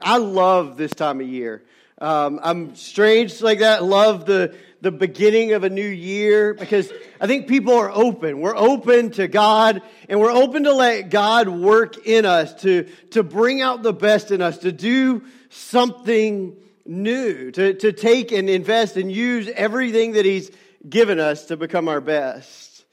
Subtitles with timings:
[0.00, 1.62] I love this time of year.
[2.00, 3.82] Um, I'm strange like that.
[3.82, 8.40] Love the the beginning of a new year because I think people are open.
[8.40, 13.24] We're open to God and we're open to let God work in us to to
[13.24, 16.56] bring out the best in us to do something
[16.86, 20.52] new to to take and invest and use everything that He's
[20.88, 22.84] given us to become our best.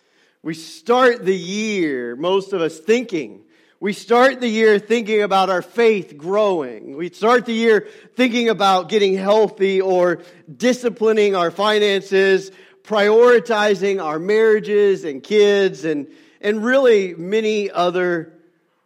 [0.41, 3.44] We start the year, most of us thinking
[3.85, 6.97] we start the year thinking about our faith growing.
[6.97, 12.49] We start the year thinking about getting healthy or disciplining our finances,
[12.81, 16.07] prioritizing our marriages and kids, and,
[16.41, 18.33] and really many other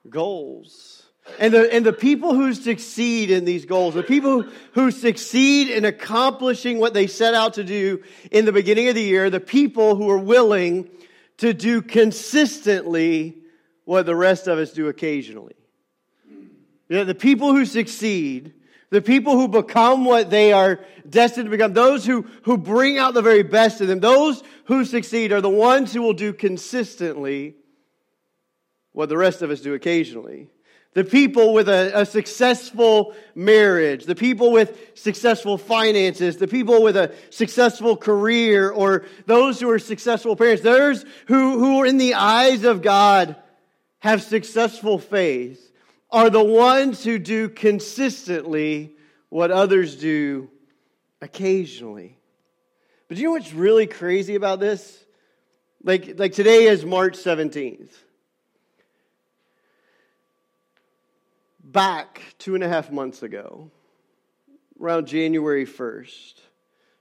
[0.10, 1.02] goals.
[1.40, 4.44] And the, and the people who succeed in these goals, the people
[4.74, 9.04] who, succeed in accomplishing what they set out to do in the beginning of the
[9.04, 10.90] year, the people who are willing
[11.38, 13.38] to do consistently
[13.90, 15.56] what the rest of us do occasionally.
[16.90, 18.54] You know, the people who succeed,
[18.92, 20.80] the people who become what they are
[21.10, 24.86] destined to become, those who, who bring out the very best in them, those who
[24.86, 27.56] succeed are the ones who will do consistently
[28.92, 30.50] what the rest of us do occasionally.
[30.94, 36.96] The people with a, a, successful marriage, the people with successful finances, the people with
[36.96, 42.14] a successful career, or those who are successful parents, those who, who are in the
[42.14, 43.36] eyes of God
[44.00, 45.72] have successful faith
[46.12, 48.96] are the ones who do consistently
[49.30, 50.50] what others do
[51.22, 52.18] occasionally.
[53.08, 55.04] But you know what's really crazy about this?
[55.84, 57.90] Like, like today is March 17th.
[61.64, 63.70] Back two and a half months ago,
[64.82, 66.34] around January 1st,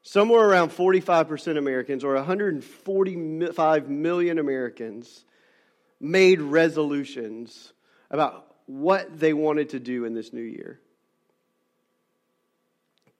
[0.03, 5.25] somewhere around 45% Americans, or 145 million Americans,
[6.01, 7.73] made resolutions
[8.11, 10.81] about what they wanted to do in this new year.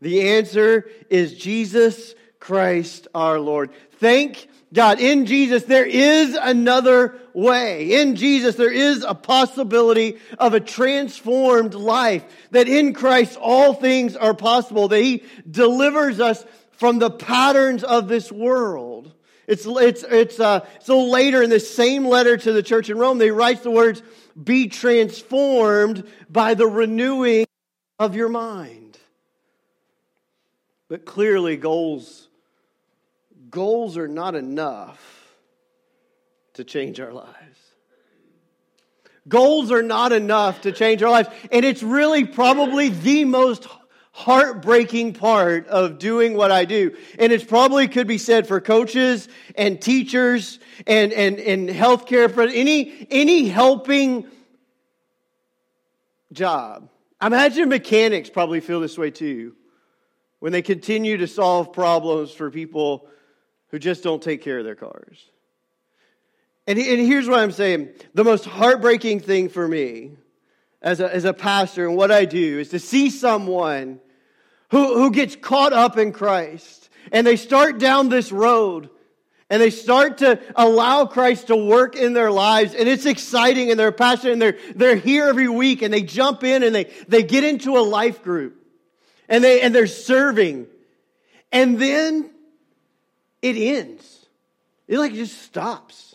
[0.00, 3.70] The answer is Jesus Christ our Lord.
[3.98, 5.00] Thank God.
[5.00, 8.00] In Jesus, there is another way.
[8.00, 12.24] In Jesus, there is a possibility of a transformed life.
[12.50, 14.88] That in Christ, all things are possible.
[14.88, 19.12] That He delivers us from the patterns of this world.
[19.46, 23.18] It's, it's, it's, uh, so later in the same letter to the church in Rome,
[23.18, 24.02] they write the words,
[24.42, 27.46] be transformed by the renewing
[27.98, 28.98] of your mind.
[30.88, 32.28] But clearly, goals
[33.50, 35.00] goals are not enough
[36.54, 37.58] to change our lives.
[39.28, 41.28] Goals are not enough to change our lives.
[41.50, 43.66] And it's really probably the most
[44.12, 46.96] heartbreaking part of doing what I do.
[47.18, 53.06] And it probably could be said for coaches and teachers and, and, and healthcare, any,
[53.10, 54.26] any helping
[56.32, 56.88] job.
[57.20, 59.54] I imagine mechanics probably feel this way too
[60.38, 63.08] when they continue to solve problems for people
[63.68, 65.30] who just don't take care of their cars.
[66.66, 70.12] And, and here's what I'm saying the most heartbreaking thing for me
[70.82, 74.00] as a, as a pastor and what I do is to see someone
[74.70, 78.90] who, who gets caught up in Christ and they start down this road
[79.48, 83.78] and they start to allow Christ to work in their lives and it's exciting and
[83.78, 87.22] they're passionate and they're, they're here every week and they jump in and they, they
[87.22, 88.60] get into a life group
[89.28, 90.66] and they, and they're serving
[91.52, 92.30] and then
[93.42, 94.26] it ends.
[94.88, 96.14] It like just stops.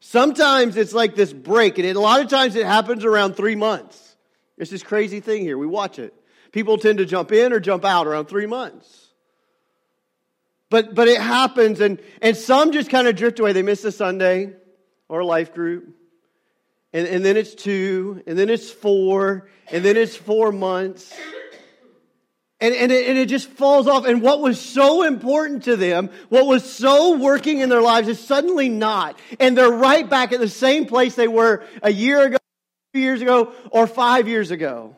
[0.00, 4.16] Sometimes it's like this break, and a lot of times it happens around three months.
[4.56, 5.58] It's this crazy thing here.
[5.58, 6.14] We watch it.
[6.52, 9.08] People tend to jump in or jump out around three months.
[10.70, 13.52] But, but it happens, and, and some just kind of drift away.
[13.52, 14.52] They miss a Sunday
[15.08, 15.94] or a life group.
[16.92, 21.14] And, and then it's two, and then it's four, and then it's four months.
[22.58, 24.06] And, and, it, and it just falls off.
[24.06, 28.18] And what was so important to them, what was so working in their lives is
[28.18, 29.18] suddenly not.
[29.38, 32.38] And they're right back at the same place they were a year ago,
[32.94, 34.96] two years ago, or five years ago.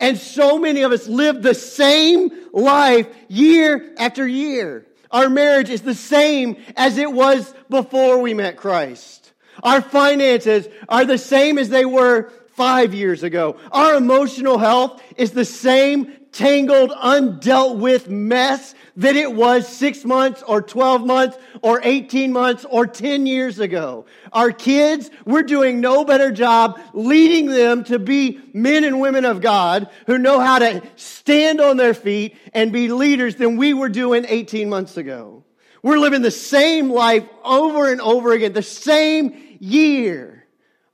[0.00, 4.86] And so many of us live the same life year after year.
[5.10, 9.32] Our marriage is the same as it was before we met Christ.
[9.62, 13.56] Our finances are the same as they were five years ago.
[13.70, 20.42] Our emotional health is the same tangled, undealt with mess that it was six months
[20.46, 24.06] or 12 months or 18 months or 10 years ago.
[24.32, 29.40] Our kids, we're doing no better job leading them to be men and women of
[29.40, 33.88] God who know how to stand on their feet and be leaders than we were
[33.88, 35.44] doing 18 months ago.
[35.82, 40.46] We're living the same life over and over again, the same year,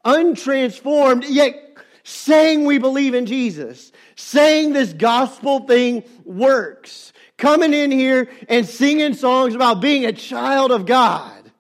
[0.05, 1.72] untransformed, yet
[2.05, 7.13] saying we believe in Jesus saying this gospel thing works.
[7.37, 11.51] Coming in here and singing songs about being a child of God,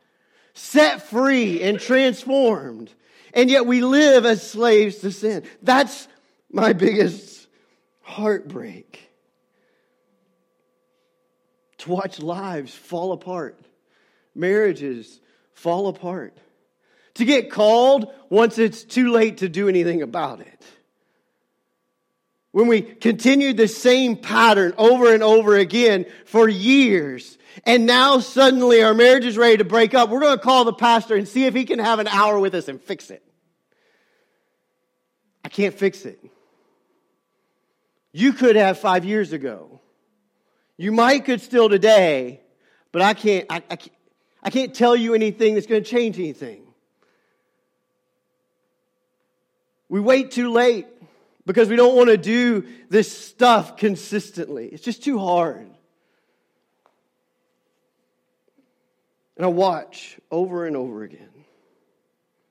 [0.54, 2.92] set free and transformed.
[3.34, 5.44] And yet we live as slaves to sin.
[5.62, 6.06] That's
[6.50, 7.48] my biggest
[8.02, 9.08] heartbreak.
[11.78, 13.58] To watch lives fall apart,
[14.36, 15.20] marriages
[15.52, 16.36] fall apart,
[17.14, 20.62] to get called once it's too late to do anything about it
[22.52, 28.82] when we continued the same pattern over and over again for years, and now suddenly
[28.82, 31.46] our marriage is ready to break up, we're going to call the pastor and see
[31.46, 33.22] if he can have an hour with us and fix it.
[35.44, 36.22] I can't fix it.
[38.12, 39.80] You could have five years ago.
[40.76, 42.40] You might could still today,
[42.92, 43.96] but I can't, I, I, can't,
[44.42, 46.62] I can't tell you anything that's going to change anything.
[49.92, 50.86] We wait too late
[51.44, 54.68] because we don't want to do this stuff consistently.
[54.68, 55.68] It's just too hard.
[59.36, 61.28] And I watch over and over again.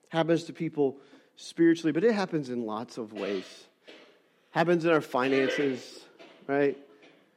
[0.09, 0.97] Happens to people
[1.35, 3.45] spiritually, but it happens in lots of ways.
[4.51, 5.99] Happens in our finances,
[6.45, 6.77] right?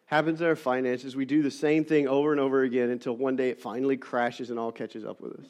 [0.05, 1.17] Happens in our finances.
[1.17, 4.51] We do the same thing over and over again until one day it finally crashes
[4.51, 5.47] and all catches up with us.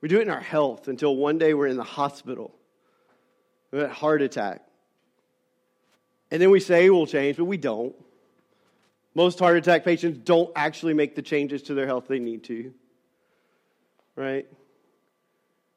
[0.00, 2.54] We do it in our health until one day we're in the hospital.
[3.74, 4.62] A heart attack.
[6.30, 7.94] And then we say we'll change, but we don't.
[9.14, 12.72] Most heart attack patients don't actually make the changes to their health they need to.
[14.16, 14.46] Right?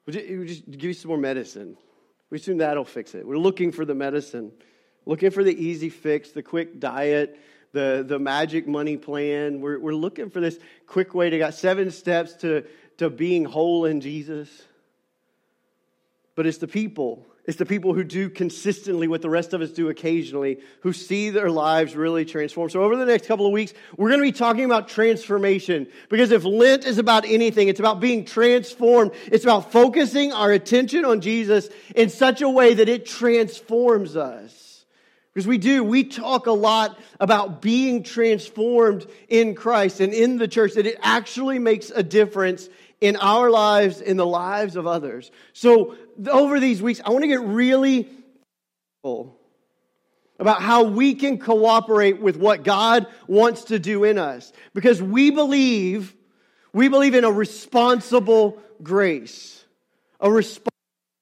[0.06, 0.12] We
[0.46, 1.76] just give you some more medicine.
[2.30, 3.26] We assume that'll fix it.
[3.26, 4.52] We're looking for the medicine,
[5.06, 7.38] looking for the easy fix, the quick diet,
[7.72, 9.60] the, the magic money plan.
[9.60, 12.64] We're, we're looking for this quick way to got seven steps to,
[12.98, 14.48] to being whole in Jesus.
[16.34, 19.70] But it's the people it's the people who do consistently what the rest of us
[19.70, 22.68] do occasionally, who see their lives really transform.
[22.68, 25.86] So, over the next couple of weeks, we're going to be talking about transformation.
[26.10, 29.12] Because if Lent is about anything, it's about being transformed.
[29.32, 34.84] It's about focusing our attention on Jesus in such a way that it transforms us.
[35.32, 40.48] Because we do, we talk a lot about being transformed in Christ and in the
[40.48, 42.68] church, that it actually makes a difference
[43.00, 45.30] in our lives, in the lives of others.
[45.52, 45.96] So,
[46.28, 48.08] over these weeks, I want to get really
[50.38, 54.52] about how we can cooperate with what God wants to do in us.
[54.74, 56.14] Because we believe,
[56.72, 59.64] we believe in a responsible grace.
[60.20, 60.72] A responsible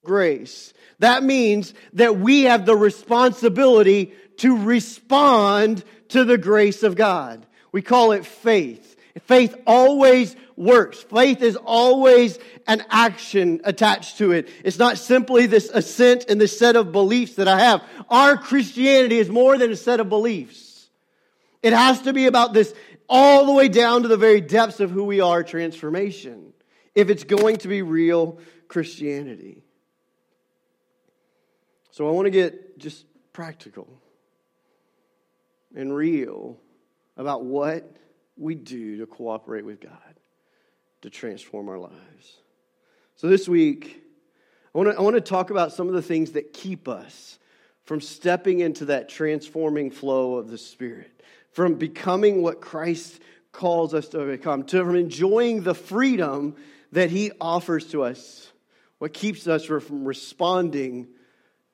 [0.05, 0.73] grace.
[0.99, 7.47] That means that we have the responsibility to respond to the grace of God.
[7.73, 8.96] We call it faith.
[9.23, 11.03] Faith always works.
[11.03, 14.49] Faith is always an action attached to it.
[14.65, 17.83] It's not simply this assent and this set of beliefs that I have.
[18.11, 20.89] Our Christianity is more than a set of beliefs.
[21.63, 22.75] It has to be about this
[23.09, 26.53] all the way down to the very depths of who we are transformation
[26.95, 29.63] if it's going to be real Christianity.
[31.91, 33.89] So I want to get just practical
[35.75, 36.59] and real
[37.17, 37.97] about what
[38.37, 39.93] we do to cooperate with God
[41.03, 42.41] to transform our lives.
[43.17, 44.03] So this week,
[44.75, 47.39] I want to, I want to talk about some of the things that keep us
[47.85, 53.21] from stepping into that transforming flow of the Spirit, from becoming what Christ
[53.53, 56.57] calls us to become, to from enjoying the freedom
[56.93, 58.53] that He offers to us.
[58.99, 61.09] What keeps us from responding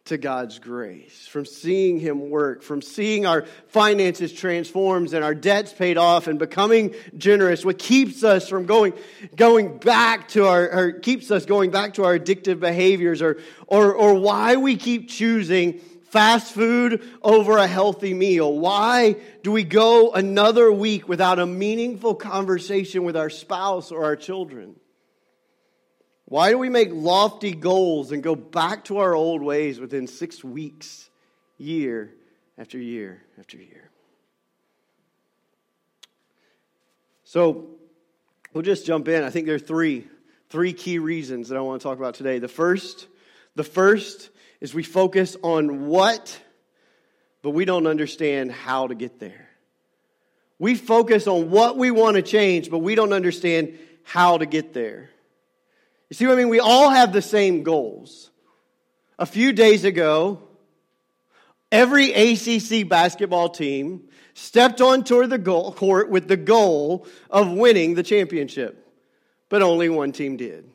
[0.05, 5.73] to God's grace, from seeing Him work, from seeing our finances transformed and our debts
[5.73, 8.95] paid off and becoming generous, what keeps us from going,
[9.37, 13.95] going back to our, or keeps us going back to our addictive behaviors, or, or,
[13.95, 15.79] or why we keep choosing
[16.13, 18.59] fast food over a healthy meal?
[18.59, 24.17] Why do we go another week without a meaningful conversation with our spouse or our
[24.17, 24.75] children?
[26.33, 30.43] Why do we make lofty goals and go back to our old ways within six
[30.43, 31.11] weeks,
[31.59, 32.11] year
[32.57, 33.91] after year after year?
[37.25, 37.67] So
[38.55, 39.25] we'll just jump in.
[39.25, 40.07] I think there are three,
[40.49, 42.39] three key reasons that I want to talk about today.
[42.39, 43.09] The first,
[43.55, 44.31] the first
[44.63, 46.41] is we focus on what,
[47.43, 49.51] but we don't understand how to get there.
[50.59, 54.73] We focus on what we want to change, but we don't understand how to get
[54.73, 55.11] there.
[56.13, 56.51] You see what I mean?
[56.51, 58.31] We all have the same goals.
[59.19, 60.43] A few days ago,
[61.71, 68.03] every ACC basketball team stepped onto the goal court with the goal of winning the
[68.03, 68.87] championship,
[69.49, 70.69] but only one team did.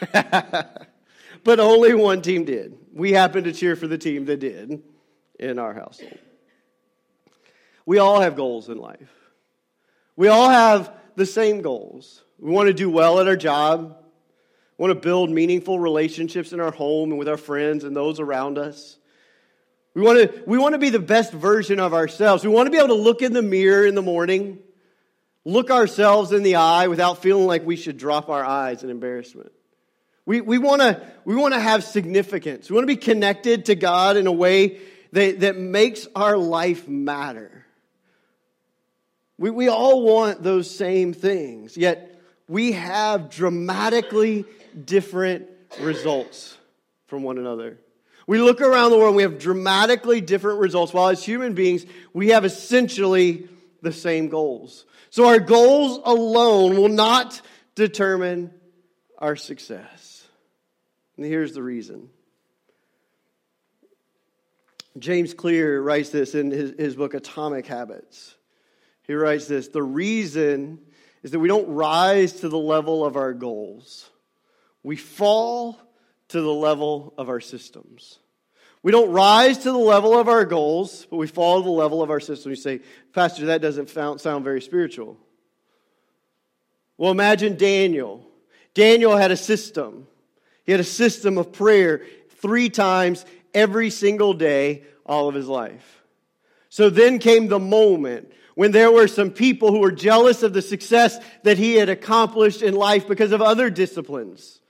[0.12, 2.78] but only one team did.
[2.94, 4.82] We happened to cheer for the team that did
[5.38, 6.18] in our household.
[7.84, 9.12] We all have goals in life.
[10.16, 12.24] We all have the same goals.
[12.38, 13.98] We want to do well at our job.
[14.82, 18.58] Want to build meaningful relationships in our home and with our friends and those around
[18.58, 18.98] us.
[19.94, 22.42] We want to, we want to be the best version of ourselves.
[22.42, 24.58] We want to be able to look in the mirror in the morning,
[25.44, 29.52] look ourselves in the eye without feeling like we should drop our eyes in embarrassment.
[30.26, 32.68] We, we want to we want to have significance.
[32.68, 34.80] We want to be connected to God in a way
[35.12, 37.64] that, that makes our life matter.
[39.38, 44.44] We, we all want those same things, yet we have dramatically
[44.84, 45.48] different
[45.80, 46.56] results
[47.06, 47.78] from one another.
[48.26, 51.84] We look around the world and we have dramatically different results, while as human beings,
[52.12, 53.48] we have essentially
[53.82, 54.84] the same goals.
[55.10, 57.40] So our goals alone will not
[57.74, 58.52] determine
[59.18, 60.26] our success.
[61.16, 62.08] And here's the reason.
[64.98, 68.34] James Clear writes this in his, his book, Atomic Habits.
[69.02, 70.78] He writes this The reason
[71.22, 74.08] is that we don't rise to the level of our goals
[74.82, 75.78] we fall
[76.28, 78.18] to the level of our systems.
[78.82, 82.02] We don't rise to the level of our goals, but we fall to the level
[82.02, 82.50] of our system.
[82.50, 82.80] You say,
[83.12, 85.18] Pastor, that doesn't sound very spiritual.
[86.96, 88.26] Well, imagine Daniel.
[88.74, 90.06] Daniel had a system.
[90.64, 92.02] He had a system of prayer
[92.40, 93.24] three times
[93.54, 96.02] every single day, all of his life.
[96.70, 100.62] So then came the moment when there were some people who were jealous of the
[100.62, 104.61] success that he had accomplished in life because of other disciplines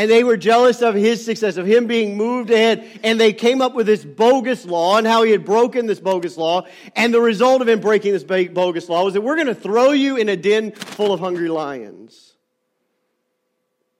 [0.00, 3.00] and they were jealous of his success, of him being moved ahead.
[3.04, 6.38] And they came up with this bogus law and how he had broken this bogus
[6.38, 6.66] law.
[6.96, 9.90] And the result of him breaking this bogus law was that we're going to throw
[9.90, 12.32] you in a den full of hungry lions.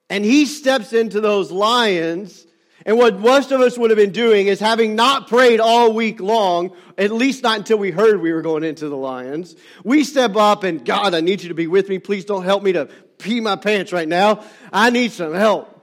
[0.09, 2.47] And he steps into those lions.
[2.87, 6.19] And what most of us would have been doing is having not prayed all week
[6.19, 9.55] long, at least not until we heard we were going into the lions,
[9.85, 11.99] we step up and God, I need you to be with me.
[11.99, 12.89] Please don't help me to
[13.19, 14.45] pee my pants right now.
[14.73, 15.77] I need some help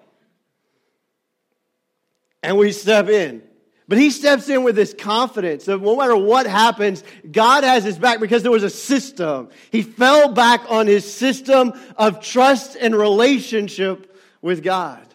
[2.48, 3.44] and we step in.
[3.90, 7.98] But he steps in with this confidence of no matter what happens, God has his
[7.98, 9.50] back because there was a system.
[9.70, 15.06] He fell back on his system of trust and relationship with God.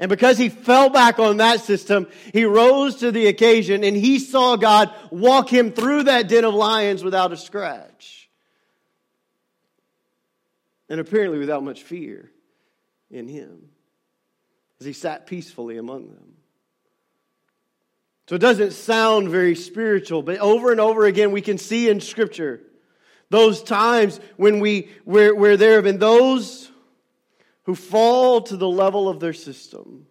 [0.00, 4.18] And because he fell back on that system, he rose to the occasion and he
[4.18, 8.28] saw God walk him through that den of lions without a scratch.
[10.88, 12.32] And apparently without much fear
[13.08, 13.68] in him
[14.80, 16.35] as he sat peacefully among them.
[18.28, 22.00] So it doesn't sound very spiritual, but over and over again we can see in
[22.00, 22.60] Scripture
[23.30, 26.70] those times when we where, where there have been those
[27.64, 30.06] who fall to the level of their system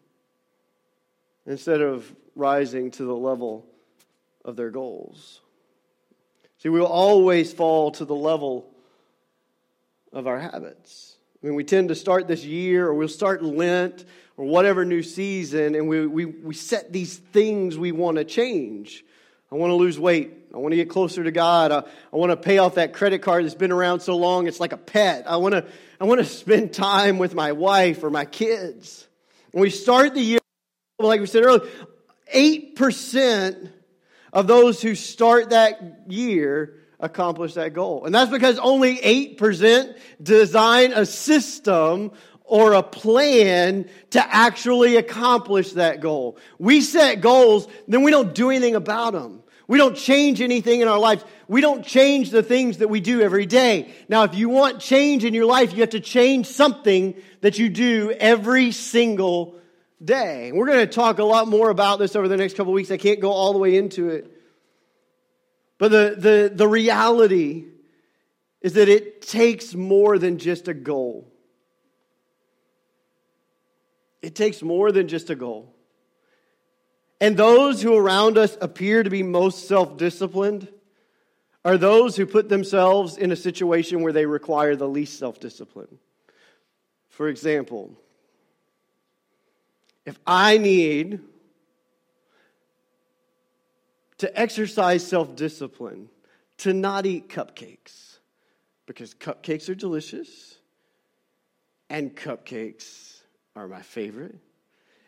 [1.45, 3.65] instead of rising to the level
[4.43, 5.41] of their goals.
[6.57, 8.69] See, we will always fall to the level
[10.11, 11.17] of our habits.
[11.41, 14.05] I mean, we tend to start this year, or we'll start Lent,
[14.37, 19.05] or whatever new season, and we, we, we set these things we want to change.
[19.51, 20.31] I want to lose weight.
[20.53, 21.71] I want to get closer to God.
[21.71, 24.59] I, I want to pay off that credit card that's been around so long, it's
[24.59, 25.25] like a pet.
[25.27, 25.65] I want to,
[25.99, 29.07] I want to spend time with my wife or my kids.
[29.51, 30.39] When we start the year,
[30.99, 31.69] like we said earlier,
[32.33, 33.71] 8%
[34.33, 38.05] of those who start that year accomplish that goal.
[38.05, 42.11] And that's because only 8% design a system
[42.47, 46.37] or a plan to actually accomplish that goal.
[46.59, 49.41] We set goals, then we don't do anything about them.
[49.67, 51.25] We don't change anything in our lives.
[51.47, 53.91] We don't change the things that we do every day.
[54.07, 57.69] Now, if you want change in your life, you have to change something that you
[57.69, 59.55] do every single
[60.03, 60.51] day.
[60.51, 62.91] We're going to talk a lot more about this over the next couple weeks.
[62.91, 64.31] I can't go all the way into it.
[65.79, 67.65] But the, the, the reality
[68.61, 71.31] is that it takes more than just a goal.
[74.25, 75.71] It takes more than just a goal.
[77.21, 80.67] And those who around us appear to be most self disciplined
[81.63, 85.99] are those who put themselves in a situation where they require the least self discipline.
[87.09, 87.95] For example,
[90.07, 91.19] if I need
[94.17, 96.09] to exercise self discipline,
[96.57, 98.17] to not eat cupcakes,
[98.87, 100.57] because cupcakes are delicious
[101.91, 103.04] and cupcakes
[103.55, 104.35] are my favorite.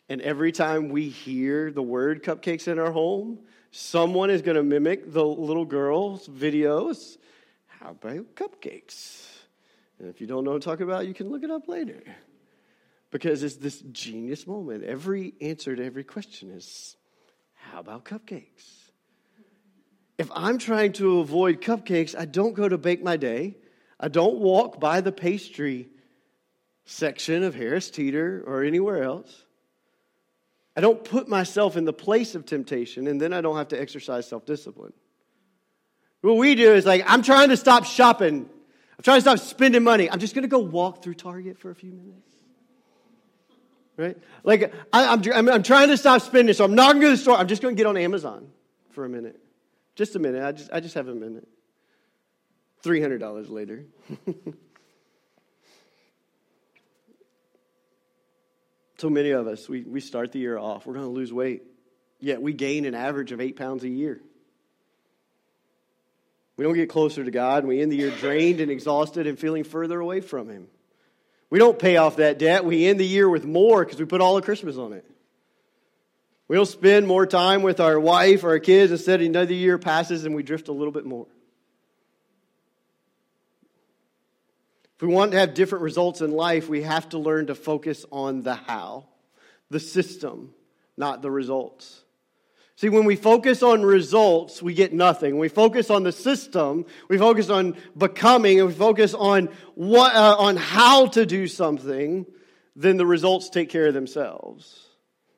[0.09, 3.39] And every time we hear the word cupcakes in our home,
[3.71, 7.17] someone is going to mimic the little girl's videos.
[7.67, 9.25] How about cupcakes?
[9.99, 12.01] And if you don't know what I'm talking about, you can look it up later.
[13.11, 14.83] Because it's this genius moment.
[14.83, 16.95] Every answer to every question is,
[17.53, 18.63] how about cupcakes?
[20.17, 23.57] If I'm trying to avoid cupcakes, I don't go to Bake My Day.
[23.99, 25.89] I don't walk by the pastry
[26.87, 29.45] section of Harris Teeter or anywhere else.
[30.75, 33.79] I don't put myself in the place of temptation, and then I don't have to
[33.79, 34.93] exercise self discipline.
[36.21, 38.49] What we do is like, I'm trying to stop shopping.
[38.97, 40.09] I'm trying to stop spending money.
[40.09, 42.31] I'm just going to go walk through Target for a few minutes.
[43.95, 44.17] Right?
[44.43, 47.17] Like, I, am I'm, I'm trying to stop spending, so I'm not going to the
[47.17, 47.37] store.
[47.37, 48.47] I'm just going to get on Amazon
[48.91, 49.39] for a minute.
[49.95, 50.43] Just a minute.
[50.43, 51.47] I just, I just have a minute.
[52.83, 53.85] $300 later.
[58.99, 61.63] So many of us, we, we start the year off, we're going to lose weight,
[62.19, 64.19] yet we gain an average of eight pounds a year.
[66.57, 69.37] We don't get closer to God, and we end the year drained and exhausted and
[69.37, 70.67] feeling further away from Him.
[71.51, 72.65] We don't pay off that debt.
[72.65, 75.05] We end the year with more because we put all of Christmas on it.
[76.47, 78.91] We don't spend more time with our wife or our kids.
[78.91, 81.27] Instead, another year passes and we drift a little bit more.
[84.97, 88.03] If we want to have different results in life, we have to learn to focus
[88.11, 89.05] on the how,
[89.69, 90.55] the system,
[90.97, 92.01] not the results.
[92.77, 95.33] See, when we focus on results, we get nothing.
[95.33, 100.15] When we focus on the system, we focus on becoming, and we focus on what,
[100.15, 102.25] uh, on how to do something,
[102.75, 104.83] then the results take care of themselves.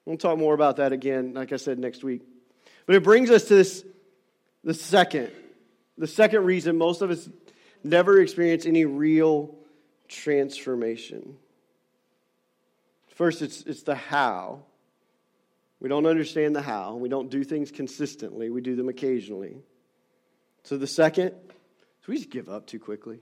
[0.06, 2.22] We'll talk more about that again, like I said, next week.
[2.86, 3.84] But it brings us to this,
[4.63, 5.32] the second,
[5.98, 7.28] the second reason most of us
[7.84, 9.56] never experience any real
[10.08, 11.38] transformation.
[13.15, 14.63] First, it's, it's the how.
[15.80, 16.96] We don't understand the how.
[16.96, 19.58] We don't do things consistently, we do them occasionally.
[20.63, 23.20] So, the second, so we just give up too quickly.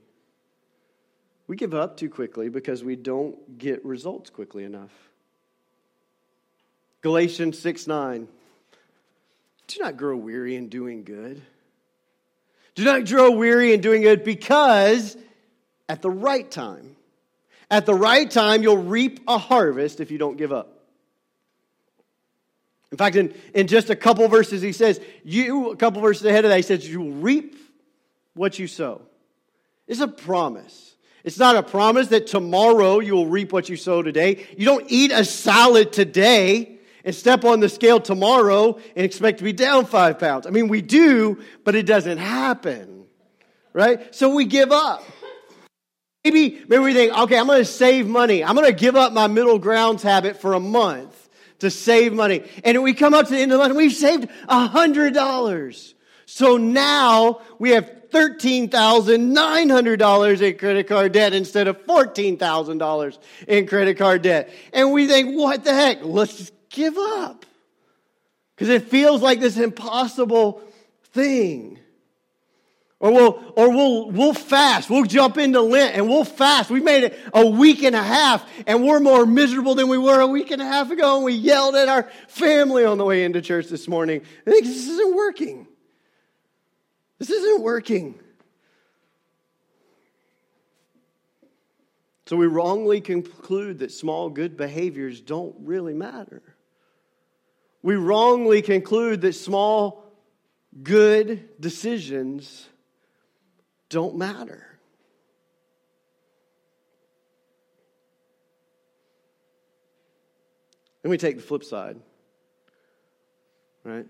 [1.46, 4.92] We give up too quickly because we don't get results quickly enough.
[7.00, 8.28] Galatians 6 9.
[9.68, 11.42] Do not grow weary in doing good.
[12.78, 15.16] Do not grow weary in doing good because
[15.88, 16.94] at the right time,
[17.68, 20.78] at the right time, you'll reap a harvest if you don't give up.
[22.92, 26.44] In fact, in, in just a couple verses, he says, you, a couple verses ahead
[26.44, 27.56] of that, he says, you will reap
[28.34, 29.02] what you sow.
[29.88, 30.94] It's a promise.
[31.24, 34.46] It's not a promise that tomorrow you will reap what you sow today.
[34.56, 36.77] You don't eat a salad today
[37.08, 40.46] and step on the scale tomorrow and expect to be down five pounds.
[40.46, 43.06] I mean, we do, but it doesn't happen,
[43.72, 44.14] right?
[44.14, 45.02] So we give up.
[46.22, 48.44] Maybe, maybe we think, okay, I'm going to save money.
[48.44, 52.44] I'm going to give up my middle grounds habit for a month to save money.
[52.62, 55.94] And we come up to the end of the month and we've saved $100.
[56.26, 64.20] So now we have $13,900 in credit card debt instead of $14,000 in credit card
[64.20, 64.50] debt.
[64.74, 66.04] And we think, what the heck?
[66.04, 67.44] Let's give up.
[68.54, 70.62] Because it feels like this impossible
[71.12, 71.78] thing.
[73.00, 74.90] Or we'll, or we'll, we'll fast.
[74.90, 76.68] We'll jump into Lent and we'll fast.
[76.68, 80.20] We made it a week and a half and we're more miserable than we were
[80.20, 81.16] a week and a half ago.
[81.16, 84.22] And we yelled at our family on the way into church this morning.
[84.46, 85.68] I think this isn't working.
[87.18, 88.18] This isn't working.
[92.26, 96.42] So we wrongly conclude that small good behaviors don't really matter.
[97.82, 100.04] We wrongly conclude that small
[100.82, 102.68] good decisions
[103.88, 104.64] don't matter.
[111.02, 111.96] Then we take the flip side,
[113.84, 114.06] right?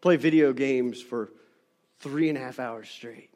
[0.00, 1.30] Play video games for
[2.00, 3.30] three and a half hours straight.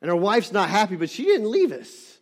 [0.00, 2.17] And our wife's not happy, but she didn't leave us.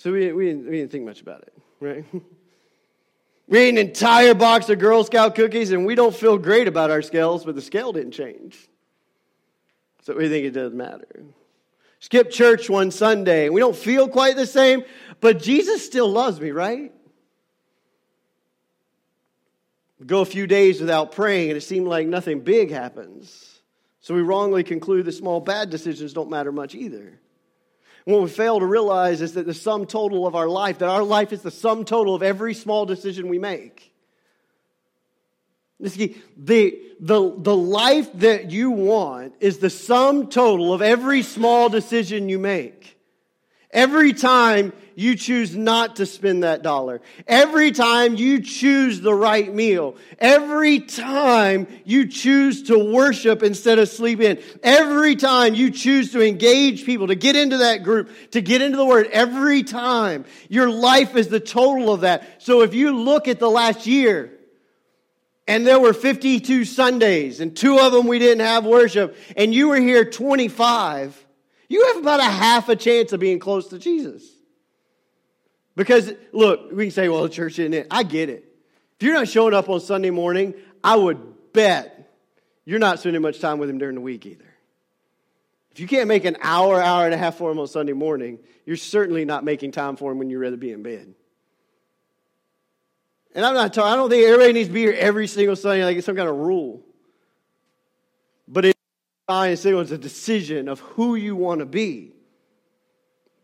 [0.00, 2.04] So we, we, didn't, we didn't think much about it, right?
[3.48, 6.92] We ate an entire box of Girl Scout cookies and we don't feel great about
[6.92, 8.56] our scales, but the scale didn't change.
[10.04, 11.24] So we think it doesn't matter.
[11.98, 14.84] Skip church one Sunday and we don't feel quite the same,
[15.20, 16.92] but Jesus still loves me, right?
[20.06, 23.62] Go a few days without praying and it seemed like nothing big happens.
[24.00, 27.18] So we wrongly conclude that small bad decisions don't matter much either.
[28.04, 31.02] What we fail to realize is that the sum total of our life, that our
[31.02, 33.92] life is the sum total of every small decision we make.
[35.80, 42.28] The, the, the life that you want is the sum total of every small decision
[42.28, 42.99] you make.
[43.72, 47.00] Every time you choose not to spend that dollar.
[47.26, 49.96] Every time you choose the right meal.
[50.18, 54.42] Every time you choose to worship instead of sleep in.
[54.62, 58.76] Every time you choose to engage people, to get into that group, to get into
[58.76, 59.06] the word.
[59.10, 60.26] Every time.
[60.48, 62.42] Your life is the total of that.
[62.42, 64.32] So if you look at the last year,
[65.46, 69.68] and there were 52 Sundays, and two of them we didn't have worship, and you
[69.68, 71.26] were here 25,
[71.70, 74.28] you have about a half a chance of being close to Jesus.
[75.76, 77.86] Because, look, we can say, well, the church isn't it.
[77.92, 78.44] I get it.
[78.98, 82.12] If you're not showing up on Sunday morning, I would bet
[82.64, 84.52] you're not spending much time with him during the week either.
[85.70, 88.40] If you can't make an hour, hour and a half for him on Sunday morning,
[88.66, 91.14] you're certainly not making time for him when you'd rather be in bed.
[93.32, 95.84] And I'm not talking, I don't think everybody needs to be here every single Sunday
[95.84, 96.84] like it's some kind of rule.
[98.48, 98.74] But
[99.30, 102.12] it's a decision of who you want to be.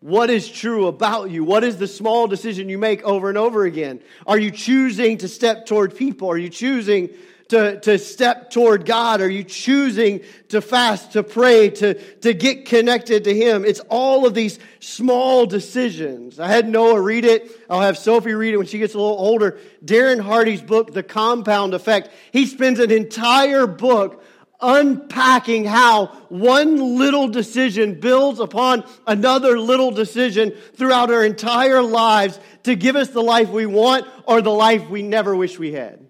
[0.00, 1.42] What is true about you?
[1.42, 4.00] What is the small decision you make over and over again?
[4.26, 6.30] Are you choosing to step toward people?
[6.30, 7.10] Are you choosing
[7.48, 9.20] to, to step toward God?
[9.20, 13.64] Are you choosing to fast, to pray, to, to get connected to Him?
[13.64, 16.38] It's all of these small decisions.
[16.38, 17.50] I had Noah read it.
[17.70, 19.58] I'll have Sophie read it when she gets a little older.
[19.84, 24.22] Darren Hardy's book, The Compound Effect, he spends an entire book
[24.60, 32.74] unpacking how one little decision builds upon another little decision throughout our entire lives to
[32.74, 36.06] give us the life we want or the life we never wish we had.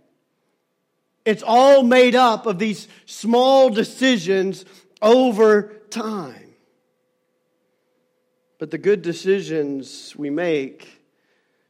[1.25, 4.65] It's all made up of these small decisions
[5.03, 6.55] over time.
[8.59, 11.03] But the good decisions we make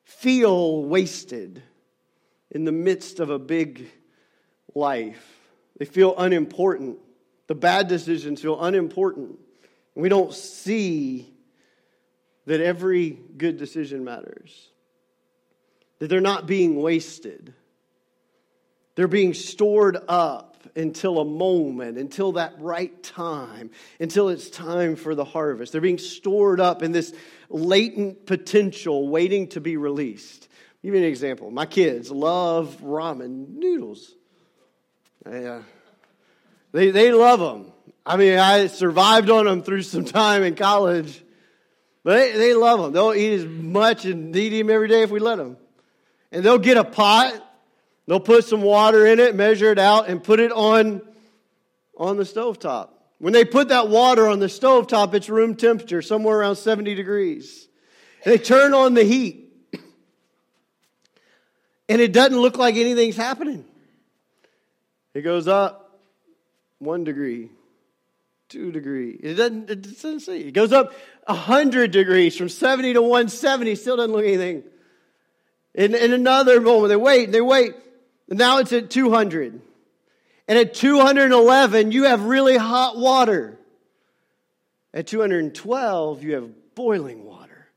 [0.05, 1.63] feel wasted
[2.51, 3.91] in the midst of a big
[4.75, 5.36] life.
[5.79, 6.99] They feel unimportant.
[7.47, 9.39] The bad decisions feel unimportant.
[9.95, 11.33] We don't see
[12.47, 14.69] that every good decision matters,
[15.99, 17.55] that they're not being wasted.
[18.95, 25.15] They're being stored up until a moment, until that right time, until it's time for
[25.15, 25.73] the harvest.
[25.73, 27.13] They're being stored up in this
[27.49, 30.49] latent potential waiting to be released.
[30.51, 31.51] I'll give you an example.
[31.51, 34.16] My kids love ramen noodles.
[35.31, 35.63] Yeah.
[36.73, 37.73] They, they love them.
[38.05, 41.23] I mean, I survived on them through some time in college,
[42.05, 42.93] but they, they love them.
[42.93, 45.57] They'll eat as much and eat them every day if we let them.
[46.31, 47.35] And they'll get a pot,
[48.07, 51.03] they'll put some water in it, measure it out, and put it on,
[51.97, 52.93] on the stove top.
[53.19, 56.95] When they put that water on the stove top, it's room temperature, somewhere around 70
[56.95, 57.67] degrees.
[58.25, 59.45] They turn on the heat.
[61.89, 63.65] And it doesn't look like anything's happening.
[65.17, 65.99] It goes up
[66.79, 67.49] one degree,
[68.51, 69.13] two degree.
[69.13, 70.29] It doesn't, it doesn't.
[70.29, 70.93] It goes up
[71.25, 74.63] 100 degrees from 70 to 170, still doesn't look anything.
[75.75, 77.73] In, in another moment, they wait, they wait.
[78.29, 79.59] And now it's at 200.
[80.49, 83.59] And at 211, you have really hot water.
[84.93, 87.69] At 212, you have boiling water.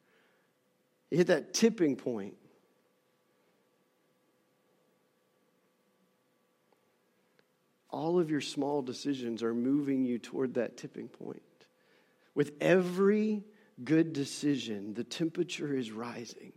[1.10, 2.36] You hit that tipping point.
[7.90, 11.42] All of your small decisions are moving you toward that tipping point.
[12.36, 13.44] With every
[13.84, 16.54] good decision, the temperature is rising.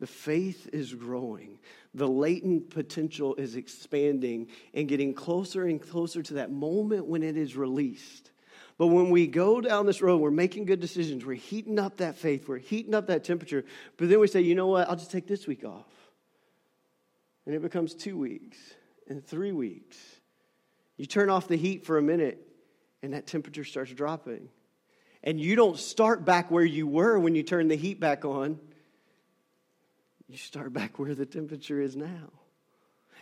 [0.00, 1.58] The faith is growing.
[1.94, 7.36] The latent potential is expanding and getting closer and closer to that moment when it
[7.36, 8.32] is released.
[8.76, 11.24] But when we go down this road, we're making good decisions.
[11.24, 12.48] We're heating up that faith.
[12.48, 13.64] We're heating up that temperature.
[13.96, 14.88] But then we say, you know what?
[14.88, 15.86] I'll just take this week off.
[17.46, 18.58] And it becomes two weeks
[19.08, 19.96] and three weeks.
[20.96, 22.40] You turn off the heat for a minute,
[23.02, 24.48] and that temperature starts dropping.
[25.22, 28.60] And you don't start back where you were when you turn the heat back on.
[30.28, 32.30] You start back where the temperature is now.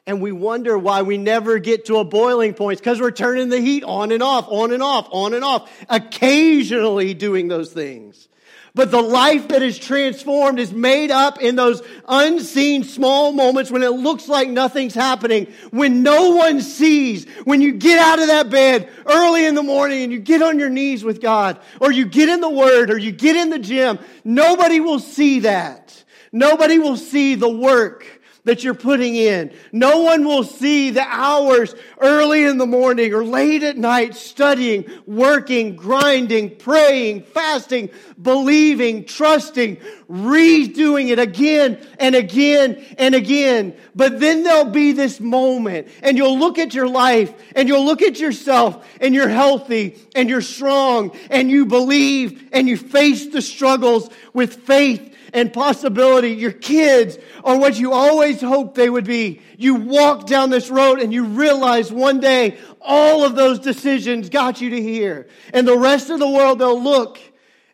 [0.07, 2.79] And we wonder why we never get to a boiling point.
[2.79, 7.15] because we're turning the heat on and off, on and off, on and off, occasionally
[7.15, 8.29] doing those things.
[8.75, 13.83] But the life that is transformed is made up in those unseen small moments when
[13.83, 18.49] it looks like nothing's happening, when no one sees, when you get out of that
[18.49, 22.07] bed early in the morning and you get on your knees with God, or you
[22.07, 23.99] get in the Word, or you get in the gym.
[24.25, 26.03] Nobody will see that.
[26.33, 29.53] Nobody will see the work that you're putting in.
[29.71, 34.85] No one will see the hours early in the morning or late at night studying,
[35.07, 39.77] working, grinding, praying, fasting, believing, trusting,
[40.11, 43.77] redoing it again and again and again.
[43.95, 48.03] But then there'll be this moment and you'll look at your life and you'll look
[48.03, 53.43] at yourself and you're healthy and you're strong and you believe and you face the
[53.43, 56.31] struggles with faith and possibility.
[56.31, 59.41] Your kids are what you always hoped they would be.
[59.57, 64.61] You walk down this road and you realize one day all of those decisions got
[64.61, 65.29] you to here.
[65.53, 67.19] And the rest of the world, they'll look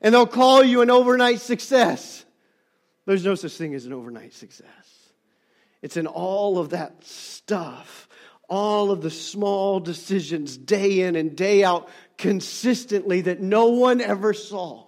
[0.00, 2.24] and they'll call you an overnight success.
[3.06, 4.66] There's no such thing as an overnight success.
[5.80, 8.08] It's in all of that stuff,
[8.48, 14.34] all of the small decisions day in and day out consistently that no one ever
[14.34, 14.87] saw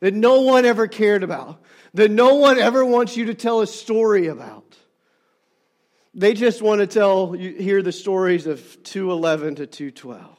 [0.00, 1.62] that no one ever cared about,
[1.94, 4.76] that no one ever wants you to tell a story about.
[6.14, 10.36] They just want to tell you hear the stories of 211 to 212.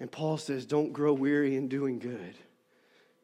[0.00, 2.34] And Paul says, Don't grow weary in doing good.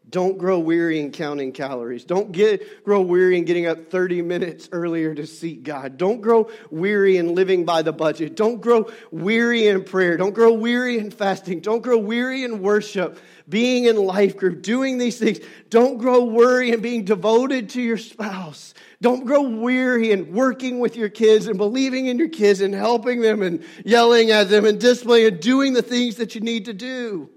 [0.08, 2.04] Don't grow weary in counting calories.
[2.04, 5.96] Don't get, grow weary in getting up 30 minutes earlier to seek God.
[5.96, 8.36] Don't grow weary in living by the budget.
[8.36, 10.18] Don't grow weary in prayer.
[10.18, 11.60] Don't grow weary in fasting.
[11.60, 15.40] Don't grow weary in worship, being in life group, doing these things.
[15.70, 18.74] Don't grow weary in being devoted to your spouse.
[19.00, 23.22] Don't grow weary in working with your kids and believing in your kids and helping
[23.22, 26.74] them and yelling at them and disciplining and doing the things that you need to
[26.74, 27.30] do.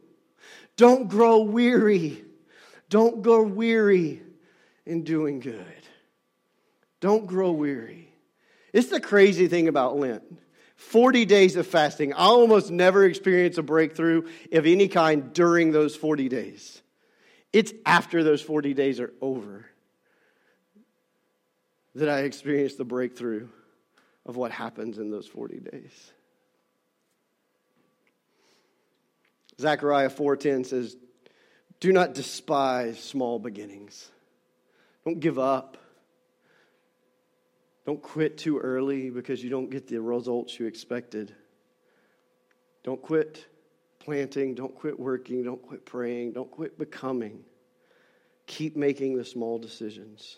[0.75, 2.25] Don't grow weary
[2.89, 4.21] don't grow weary
[4.85, 5.65] in doing good.
[6.99, 8.09] Don't grow weary.
[8.73, 10.23] It's the crazy thing about Lent.
[10.75, 12.13] 40 days of fasting.
[12.13, 16.81] I almost never experience a breakthrough of any kind during those 40 days.
[17.53, 19.65] It's after those 40 days are over
[21.95, 23.47] that I experience the breakthrough
[24.25, 26.11] of what happens in those 40 days.
[29.59, 30.97] Zechariah 4:10 says,
[31.79, 34.09] do not despise small beginnings.
[35.03, 35.77] Don't give up.
[37.85, 41.33] Don't quit too early because you don't get the results you expected.
[42.83, 43.45] Don't quit
[43.99, 44.55] planting.
[44.55, 45.43] Don't quit working.
[45.43, 46.33] Don't quit praying.
[46.33, 47.43] Don't quit becoming.
[48.47, 50.37] Keep making the small decisions.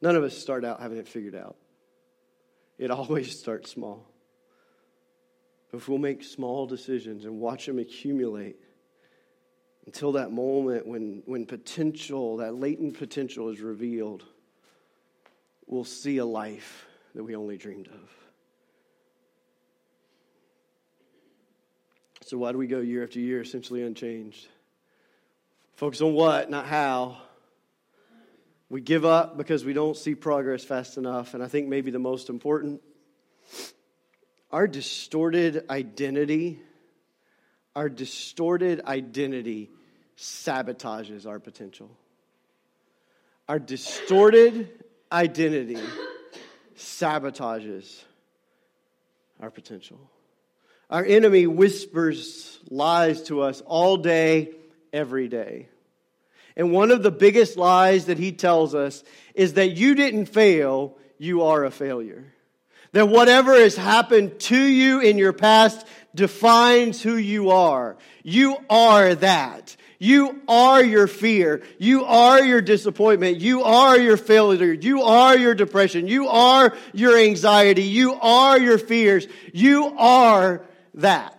[0.00, 1.56] None of us start out having it figured out.
[2.78, 4.06] It always starts small.
[5.72, 8.56] If we'll make small decisions and watch them accumulate
[9.86, 14.24] until that moment when, when potential, that latent potential is revealed,
[15.66, 18.10] we'll see a life that we only dreamed of.
[22.22, 24.46] So, why do we go year after year essentially unchanged?
[25.76, 27.16] Focus on what, not how.
[28.68, 31.32] We give up because we don't see progress fast enough.
[31.32, 32.82] And I think maybe the most important
[34.50, 36.60] our distorted identity,
[37.76, 39.70] our distorted identity
[40.16, 41.90] sabotages our potential.
[43.48, 44.68] Our distorted
[45.10, 45.78] identity
[46.76, 48.02] sabotages
[49.40, 49.98] our potential.
[50.90, 54.52] Our enemy whispers lies to us all day,
[54.92, 55.68] every day.
[56.56, 60.96] And one of the biggest lies that he tells us is that you didn't fail,
[61.18, 62.32] you are a failure.
[62.92, 67.96] That whatever has happened to you in your past defines who you are.
[68.22, 69.76] You are that.
[69.98, 71.62] You are your fear.
[71.78, 73.38] You are your disappointment.
[73.38, 74.72] You are your failure.
[74.72, 76.06] You are your depression.
[76.06, 77.82] You are your anxiety.
[77.82, 79.26] You are your fears.
[79.52, 81.34] You are that.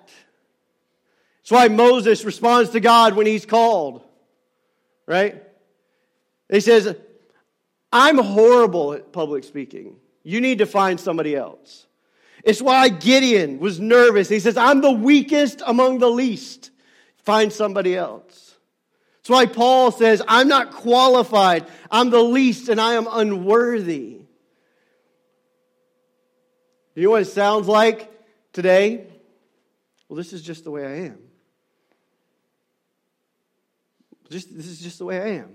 [1.41, 4.03] That's why Moses responds to God when he's called.
[5.07, 5.41] Right?
[6.51, 6.95] He says,
[7.91, 9.95] I'm horrible at public speaking.
[10.29, 11.87] You need to find somebody else.
[12.43, 14.29] It's why Gideon was nervous.
[14.29, 16.69] He says, I'm the weakest among the least.
[17.17, 18.55] Find somebody else.
[19.17, 21.65] That's why Paul says, I'm not qualified.
[21.89, 24.19] I'm the least and I am unworthy.
[26.93, 28.11] You know what it sounds like
[28.53, 29.07] today?
[30.07, 31.17] Well, this is just the way I am.
[34.29, 35.49] Just, this is just the way I am.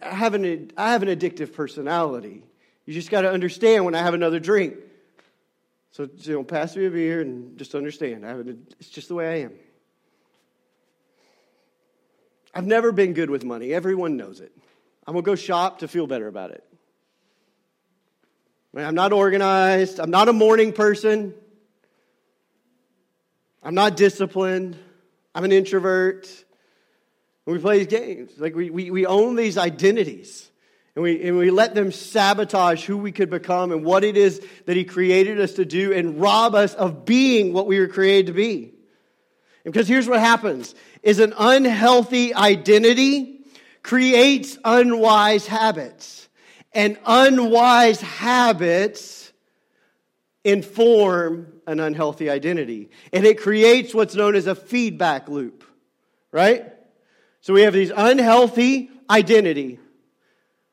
[0.00, 2.44] I have an, I have an addictive personality.
[2.86, 4.76] You just got to understand when I have another drink.
[5.92, 8.26] So, you know, pass me a beer and just understand.
[8.26, 8.32] I
[8.80, 9.52] it's just the way I am.
[12.54, 13.72] I've never been good with money.
[13.72, 14.52] Everyone knows it.
[15.06, 16.64] I'm going to go shop to feel better about it.
[18.76, 20.00] I'm not organized.
[20.00, 21.34] I'm not a morning person.
[23.62, 24.76] I'm not disciplined.
[25.34, 26.28] I'm an introvert.
[27.46, 30.48] we play these games, like we, we, we own these identities.
[30.94, 34.44] And we, and we let them sabotage who we could become and what it is
[34.66, 38.26] that He created us to do and rob us of being what we were created
[38.28, 38.72] to be.
[39.64, 43.40] Because here's what happens is an unhealthy identity
[43.82, 46.28] creates unwise habits.
[46.72, 49.32] And unwise habits
[50.42, 52.90] inform an unhealthy identity.
[53.12, 55.64] And it creates what's known as a feedback loop,
[56.32, 56.72] right?
[57.40, 59.78] So we have these unhealthy identity.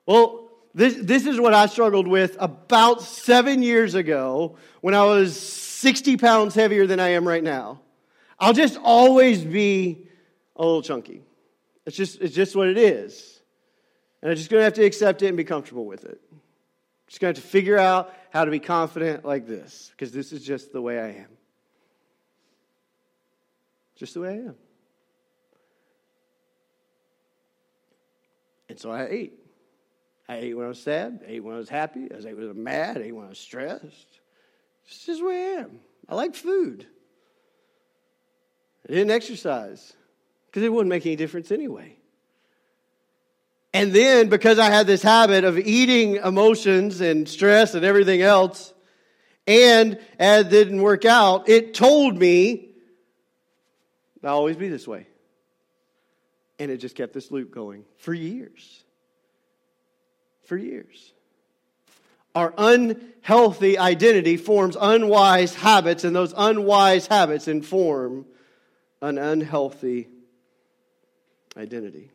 [0.05, 5.39] Well, this, this is what I struggled with about seven years ago when I was
[5.39, 7.81] 60 pounds heavier than I am right now.
[8.39, 10.07] I'll just always be
[10.55, 11.23] a little chunky.
[11.85, 13.41] It's just, it's just what it is.
[14.21, 16.21] And I'm just going to have to accept it and be comfortable with it.
[16.31, 16.39] I'm
[17.07, 20.31] Just going to have to figure out how to be confident like this, because this
[20.31, 21.27] is just the way I am.
[23.95, 24.55] Just the way I am.
[28.69, 29.40] And so I ate.
[30.31, 32.45] I ate when I was sad, I ate when I was happy, I ate when
[32.45, 34.07] I was mad, I ate when I was stressed.
[34.85, 35.81] It's just way I am.
[36.07, 36.87] I like food.
[38.87, 39.91] I didn't exercise
[40.45, 41.97] because it wouldn't make any difference anyway.
[43.73, 48.73] And then, because I had this habit of eating emotions and stress and everything else,
[49.45, 52.69] and it didn't work out, it told me
[54.23, 55.07] I'll always be this way.
[56.57, 58.80] And it just kept this loop going for years.
[60.51, 61.13] For years.
[62.35, 68.25] Our unhealthy identity forms unwise habits, and those unwise habits inform
[69.01, 70.09] an unhealthy
[71.55, 72.11] identity.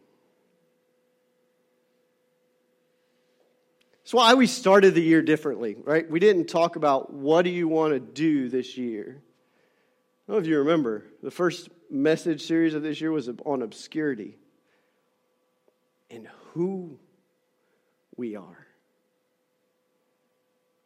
[4.02, 6.06] That's why we started the year differently, right?
[6.10, 9.22] We didn't talk about what do you want to do this year.
[10.28, 13.62] I don't know if you remember, the first message series of this year was on
[13.62, 14.36] obscurity
[16.10, 16.98] and who
[18.16, 18.66] we are.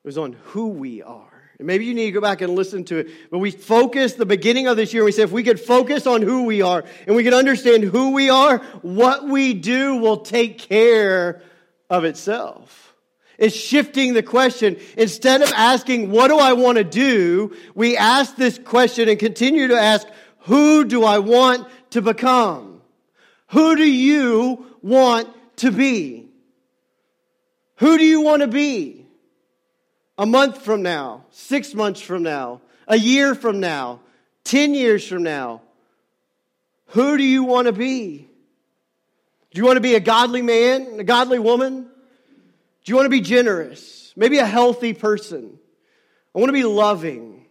[0.04, 1.26] It was on who we are.
[1.58, 3.08] And maybe you need to go back and listen to it.
[3.30, 6.22] But we focused the beginning of this year, we said if we could focus on
[6.22, 10.56] who we are and we could understand who we are, what we do will take
[10.58, 11.42] care
[11.90, 12.94] of itself.
[13.36, 14.78] It's shifting the question.
[14.96, 17.54] Instead of asking, what do I want to do?
[17.74, 20.06] We ask this question and continue to ask,
[20.40, 22.80] who do I want to become?
[23.48, 26.29] Who do you want to be?
[27.80, 29.00] Who do you want to be?
[30.20, 34.00] a month from now, six months from now, a year from now,
[34.44, 35.62] 10 years from now?
[36.88, 38.28] Who do you want to be?
[39.50, 41.84] Do you want to be a godly man, a godly woman?
[41.84, 44.12] Do you want to be generous?
[44.14, 45.58] Maybe a healthy person?
[46.34, 47.46] I want to be loving.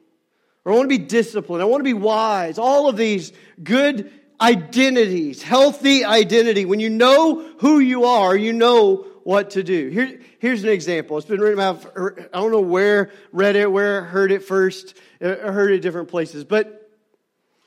[0.63, 1.63] Or I want to be disciplined.
[1.63, 2.60] I want to be wise.
[2.60, 6.65] All of these good identities, healthy identity.
[6.65, 9.89] When you know who you are, you know what to do.
[9.89, 11.15] Here, here's an example.
[11.20, 11.86] It's been written about,
[12.34, 16.08] I don't know where read it, where I heard it first, I heard it different
[16.08, 16.46] places.
[16.46, 16.90] But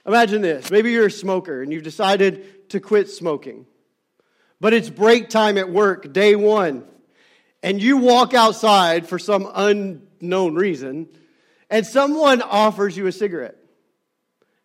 [0.05, 0.73] imagine this.
[0.73, 3.67] Maybe you're a smoker and you've decided to quit smoking.
[4.61, 6.83] But it's break time at work, day one.
[7.63, 11.07] And you walk outside for some unknown reason,
[11.71, 13.57] and someone offers you a cigarette.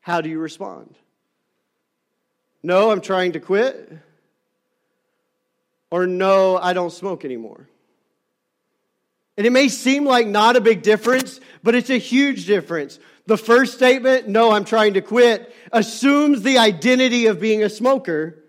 [0.01, 0.95] How do you respond?
[2.63, 3.99] No, I'm trying to quit
[5.91, 7.67] or no, I don't smoke anymore.
[9.37, 12.99] And it may seem like not a big difference, but it's a huge difference.
[13.27, 18.43] The first statement, no, I'm trying to quit, assumes the identity of being a smoker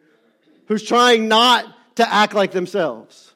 [0.66, 1.66] who's trying not
[1.96, 3.34] to act like themselves.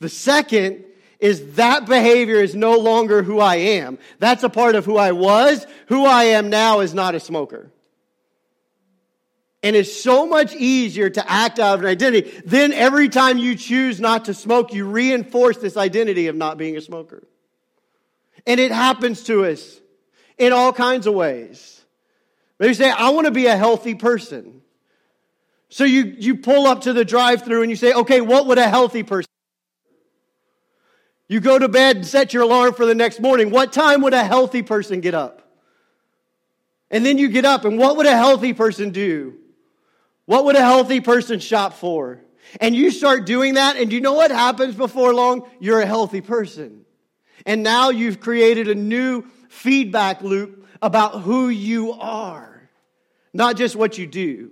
[0.00, 0.84] The second
[1.18, 3.98] is that behavior is no longer who I am.
[4.18, 5.66] That's a part of who I was.
[5.88, 7.70] Who I am now is not a smoker.
[9.66, 12.40] And it's so much easier to act out of an identity.
[12.44, 16.76] Then every time you choose not to smoke, you reinforce this identity of not being
[16.76, 17.26] a smoker.
[18.46, 19.80] And it happens to us
[20.38, 21.82] in all kinds of ways.
[22.60, 24.62] Maybe say, I want to be a healthy person.
[25.68, 28.58] So you, you pull up to the drive through and you say, okay, what would
[28.58, 29.26] a healthy person
[31.26, 33.50] you go to bed and set your alarm for the next morning.
[33.50, 35.42] What time would a healthy person get up?
[36.88, 39.34] And then you get up, and what would a healthy person do?
[40.26, 42.20] What would a healthy person shop for?
[42.60, 45.48] And you start doing that, and you know what happens before long?
[45.58, 46.84] You're a healthy person.
[47.44, 52.68] And now you've created a new feedback loop about who you are,
[53.32, 54.50] not just what you do.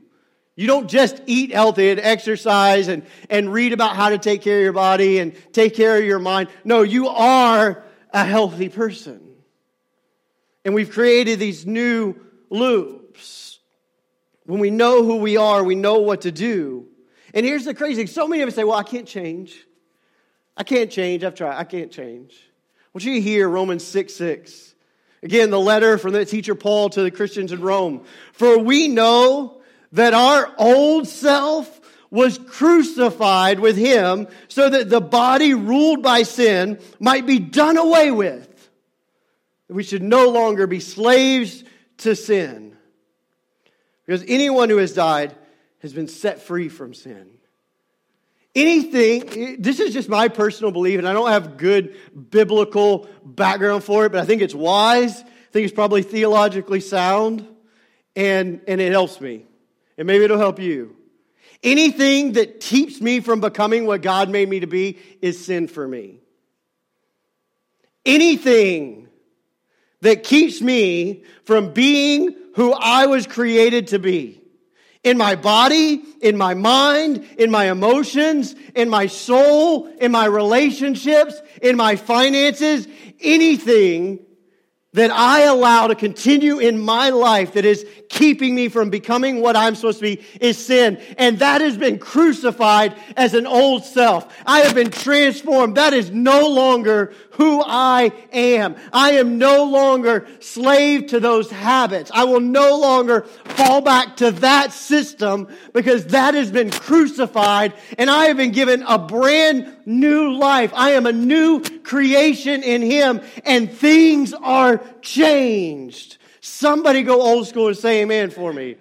[0.56, 4.58] You don't just eat healthy and exercise and, and read about how to take care
[4.58, 6.48] of your body and take care of your mind.
[6.64, 9.20] No, you are a healthy person.
[10.64, 12.14] And we've created these new
[12.50, 13.43] loops.
[14.46, 16.86] When we know who we are, we know what to do.
[17.32, 19.66] And here's the crazy thing so many of us say, Well, I can't change.
[20.56, 21.24] I can't change.
[21.24, 21.56] I've tried.
[21.56, 22.34] I can't change.
[22.92, 24.74] Want you hear Romans 6 6.
[25.22, 28.04] Again, the letter from the teacher Paul to the Christians in Rome.
[28.32, 31.80] For we know that our old self
[32.10, 38.10] was crucified with him so that the body ruled by sin might be done away
[38.10, 38.70] with.
[39.68, 41.64] We should no longer be slaves
[41.98, 42.73] to sin.
[44.06, 45.34] Because anyone who has died
[45.80, 47.28] has been set free from sin.
[48.54, 51.96] Anything, this is just my personal belief, and I don't have good
[52.30, 55.20] biblical background for it, but I think it's wise.
[55.20, 57.46] I think it's probably theologically sound,
[58.14, 59.46] and, and it helps me
[59.96, 60.96] and maybe it'll help you.
[61.62, 65.86] Anything that keeps me from becoming what God made me to be is sin for
[65.86, 66.20] me.
[68.04, 69.08] Anything
[70.02, 74.40] that keeps me from being who I was created to be.
[75.02, 81.34] In my body, in my mind, in my emotions, in my soul, in my relationships,
[81.60, 82.88] in my finances,
[83.20, 84.23] anything
[84.94, 89.56] that I allow to continue in my life that is keeping me from becoming what
[89.56, 91.00] I'm supposed to be is sin.
[91.18, 94.32] And that has been crucified as an old self.
[94.46, 95.76] I have been transformed.
[95.76, 98.76] That is no longer who I am.
[98.92, 102.12] I am no longer slave to those habits.
[102.14, 108.08] I will no longer fall back to that system because that has been crucified and
[108.08, 110.72] I have been given a brand new life.
[110.74, 116.18] I am a new creation in Him and things are changed.
[116.40, 118.76] Somebody go old school and say amen for me.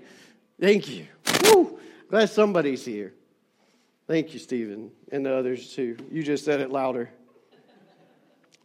[0.60, 1.08] Thank you.
[1.44, 1.80] Woo.
[2.10, 3.14] Glad somebody's here.
[4.08, 5.98] Thank you, Stephen, and the others too.
[6.12, 7.10] You just said it louder.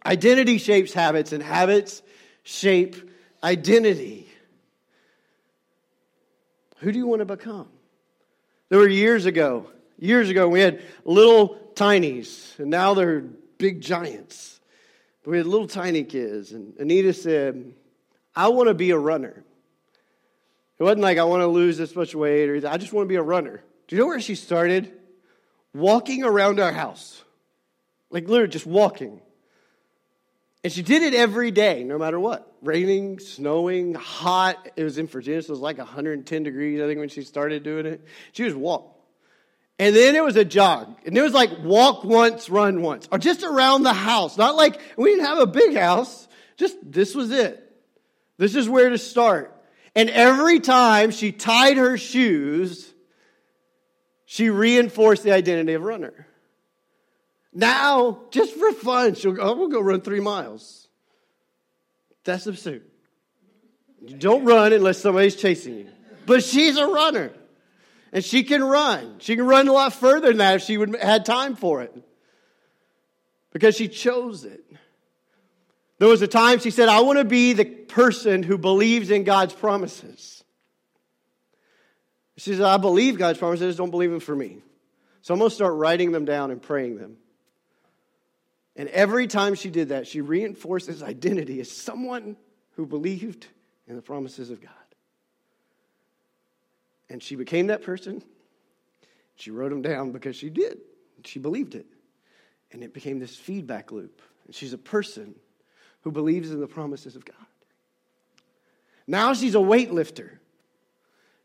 [0.05, 2.03] Identity shapes habits, and habits
[2.43, 2.97] shape
[3.43, 4.29] identity.
[6.79, 7.69] Who do you want to become?
[8.69, 14.61] There were years ago, years ago, we had little tinies, and now they're big giants.
[15.23, 17.73] But we had little tiny kids, and Anita said,
[18.35, 19.45] I want to be a runner.
[20.79, 22.71] It wasn't like I want to lose this much weight, or anything.
[22.71, 23.63] I just want to be a runner.
[23.87, 24.93] Do you know where she started?
[25.75, 27.23] Walking around our house.
[28.11, 29.21] Like literally just walking.
[30.65, 32.53] And she did it every day, no matter what.
[32.63, 34.71] Raining, snowing, hot.
[34.77, 37.63] It was in Virginia, so it was like 110 degrees, I think, when she started
[37.63, 38.05] doing it.
[38.33, 38.98] She was walk.
[39.79, 40.97] And then it was a jog.
[41.07, 43.09] And it was like walk once, run once.
[43.13, 44.37] Or just around the house.
[44.37, 46.27] Not like we didn't have a big house.
[46.57, 47.65] Just this was it.
[48.39, 49.55] This is where to start.
[49.95, 52.93] And every time she tied her shoes,
[54.27, 56.27] she reinforced the identity of runner.
[57.53, 60.87] Now, just for fun, she'll go, oh, we'll go run three miles.
[62.25, 62.83] That's absurd.
[64.05, 65.89] You don't run unless somebody's chasing you.
[66.27, 67.33] But she's a runner.
[68.13, 69.17] And she can run.
[69.19, 71.95] She can run a lot further than that if she would had time for it.
[73.53, 74.65] Because she chose it.
[75.99, 79.25] There was a time she said, I want to be the person who believes in
[79.25, 80.45] God's promises.
[82.37, 84.59] She said, I believe God's promises, don't believe them for me.
[85.23, 87.17] So I'm going to start writing them down and praying them.
[88.77, 92.37] And every time she did that, she reinforced his identity as someone
[92.77, 93.49] who believed
[93.89, 94.71] in the promises of God.
[97.11, 98.23] And she became that person.
[99.37, 100.79] She wrote them down because she did.
[101.25, 101.87] She believed it.
[102.73, 104.21] And it became this feedback loop.
[104.47, 105.35] And she's a person
[106.03, 107.37] who believes in the promises of God.
[109.07, 110.39] Now she's a weightlifter.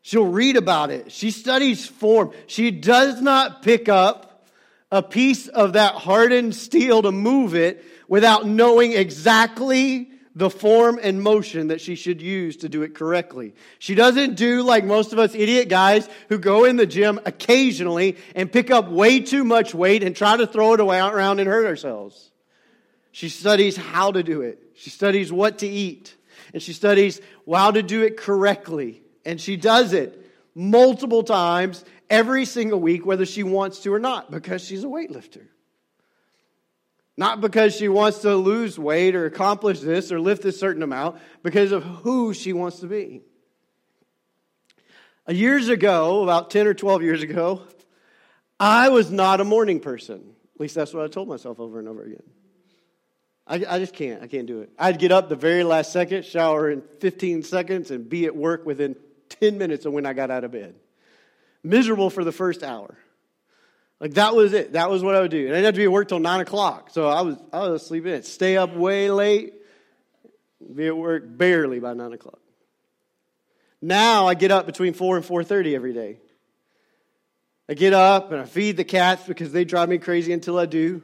[0.02, 1.12] She'll read about it.
[1.12, 2.32] She studies form.
[2.48, 4.48] She does not pick up
[4.92, 11.22] a piece of that hardened steel to move it without knowing exactly the form and
[11.22, 13.54] motion that she should use to do it correctly.
[13.78, 18.18] She doesn't do like most of us idiot guys who go in the gym occasionally
[18.36, 21.68] and pick up way too much weight and try to throw it around and hurt
[21.68, 22.32] ourselves.
[23.12, 24.60] She studies how to do it.
[24.74, 26.16] She studies what to eat.
[26.52, 29.04] And she studies how to do it correctly.
[29.26, 30.20] And she does it
[30.56, 35.46] multiple times every single week, whether she wants to or not, because she's a weightlifter.
[37.16, 41.20] Not because she wants to lose weight or accomplish this or lift a certain amount,
[41.44, 43.22] because of who she wants to be.
[45.28, 47.62] Years ago, about 10 or 12 years ago,
[48.60, 50.22] I was not a morning person.
[50.56, 52.24] At least that's what I told myself over and over again.
[53.46, 54.24] I, I just can't.
[54.24, 54.72] I can't do it.
[54.80, 58.66] I'd get up the very last second, shower in 15 seconds, and be at work
[58.66, 58.96] within
[59.30, 60.76] 10 minutes of when I got out of bed.
[61.64, 62.98] Miserable for the first hour.
[64.04, 64.74] Like that was it.
[64.74, 65.46] That was what I would do.
[65.46, 66.90] And I didn't have to be at work till nine o'clock.
[66.90, 68.24] So I was I was sleeping in.
[68.24, 69.54] Stay up way late,
[70.76, 72.42] be at work barely by nine o'clock.
[73.82, 76.20] Now I get up between four and four thirty every day.
[77.70, 80.66] I get up and I feed the cats because they drive me crazy until I
[80.66, 81.02] do.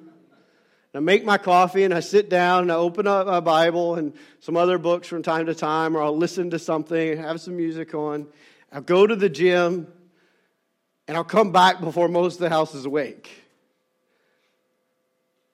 [0.91, 3.95] And I make my coffee and I sit down and I open up my Bible
[3.95, 7.55] and some other books from time to time, or I'll listen to something, have some
[7.55, 8.27] music on.
[8.73, 9.87] I'll go to the gym
[11.09, 13.31] and I'll come back before most of the house is awake.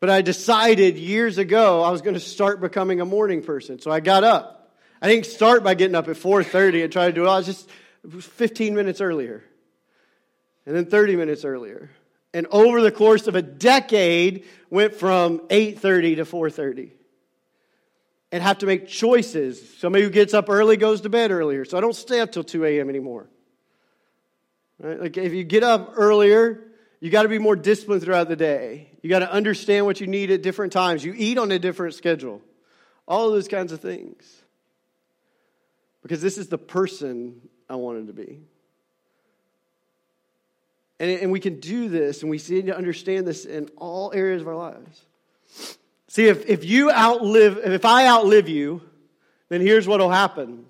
[0.02, 3.80] But I decided years ago I was going to start becoming a morning person.
[3.80, 4.76] So I got up.
[5.02, 7.30] I didn't start by getting up at 4:30 and try to do it.
[7.30, 7.70] I was just
[8.10, 9.46] 15 minutes earlier.
[10.66, 11.90] And then 30 minutes earlier.
[12.34, 16.92] And over the course of a decade went from 8:30 to 4:30.
[18.34, 19.78] And have to make choices.
[19.80, 21.64] Somebody who gets up early goes to bed earlier.
[21.64, 22.90] So I don't stay up till 2 a.m.
[22.90, 23.30] anymore.
[24.80, 25.00] Right?
[25.00, 26.64] Like if you get up earlier,
[27.00, 28.90] you got to be more disciplined throughout the day.
[29.02, 31.04] You got to understand what you need at different times.
[31.04, 32.42] You eat on a different schedule.
[33.08, 34.44] All those kinds of things.
[36.02, 38.42] Because this is the person I wanted to be.
[41.00, 44.42] And, and we can do this, and we need to understand this in all areas
[44.42, 45.06] of our lives.
[46.08, 48.82] See, if, if you outlive, if I outlive you,
[49.50, 50.66] then here's what will happen.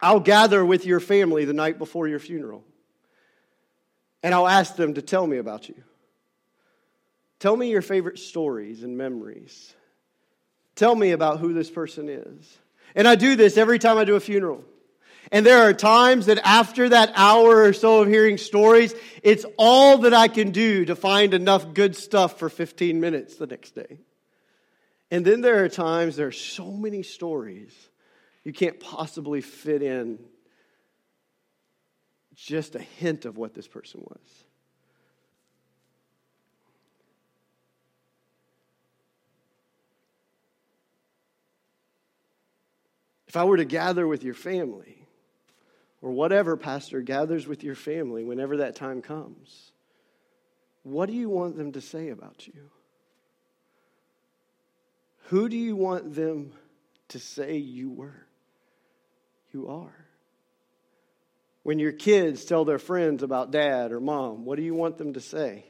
[0.00, 2.64] I'll gather with your family the night before your funeral
[4.24, 5.74] and I'll ask them to tell me about you.
[7.40, 9.74] Tell me your favorite stories and memories.
[10.76, 12.58] Tell me about who this person is.
[12.94, 14.64] And I do this every time I do a funeral.
[15.30, 19.98] And there are times that after that hour or so of hearing stories, it's all
[19.98, 23.98] that I can do to find enough good stuff for 15 minutes the next day.
[25.10, 27.74] And then there are times there are so many stories
[28.42, 30.18] you can't possibly fit in
[32.34, 34.44] just a hint of what this person was.
[43.26, 45.04] If I were to gather with your family,
[46.04, 49.72] or whatever pastor gathers with your family whenever that time comes,
[50.82, 52.70] what do you want them to say about you?
[55.28, 56.52] Who do you want them
[57.08, 58.26] to say you were?
[59.50, 60.03] You are.
[61.64, 65.14] When your kids tell their friends about dad or mom, what do you want them
[65.14, 65.64] to say?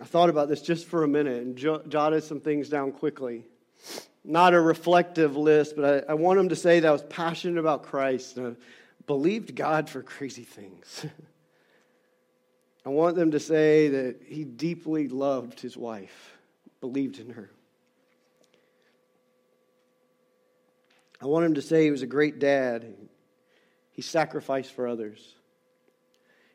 [0.00, 3.46] I thought about this just for a minute and jotted some things down quickly.
[4.22, 7.58] Not a reflective list, but I, I want them to say that I was passionate
[7.58, 8.60] about Christ and I
[9.06, 11.06] believed God for crazy things.
[12.84, 16.36] I want them to say that he deeply loved his wife,
[16.82, 17.50] believed in her.
[21.24, 22.84] I want him to say he was a great dad.
[23.92, 25.34] He sacrificed for others.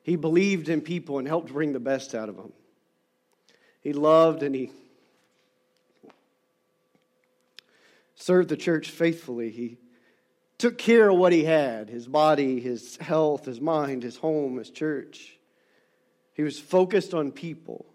[0.03, 2.53] He believed in people and helped bring the best out of them.
[3.81, 4.69] He loved and he
[8.13, 9.49] served the church faithfully.
[9.49, 9.79] He
[10.59, 14.69] took care of what he had his body, his health, his mind, his home, his
[14.69, 15.39] church.
[16.33, 17.87] He was focused on people.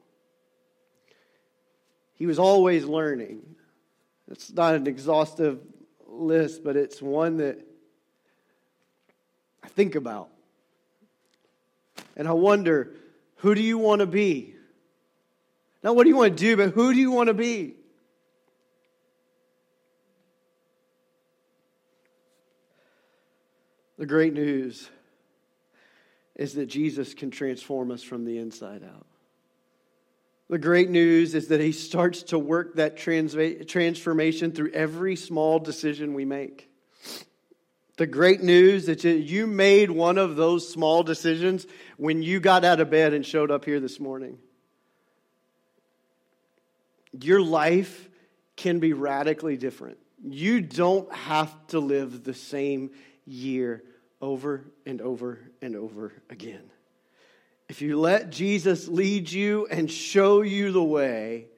[2.15, 3.55] He was always learning.
[4.29, 5.61] It's not an exhaustive
[6.19, 7.59] list, but it's one that
[9.63, 10.29] I think about.
[12.17, 12.93] And I wonder,
[13.37, 14.55] who do you want to be?
[15.83, 17.75] Not what do you want to do, but who do you want to be?
[23.99, 24.89] The great news
[26.35, 29.07] is that Jesus can transform us from the inside out.
[30.51, 36.15] The great news is that he starts to work that transformation through every small decision
[36.15, 36.71] we make.
[37.97, 41.67] The great news that you made one of those small decisions
[41.97, 44.39] when you got out of bed and showed up here this morning.
[47.13, 48.09] Your life
[48.57, 49.99] can be radically different.
[50.23, 52.91] You don't have to live the same
[53.25, 53.83] year
[54.21, 56.71] over and over and over again.
[57.69, 61.49] If you let Jesus lead you and show you the way,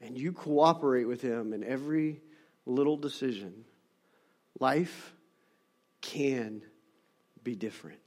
[0.00, 2.20] and you cooperate with him in every
[2.64, 3.64] little decision,
[4.60, 5.14] life
[6.00, 6.62] can
[7.42, 8.00] be different.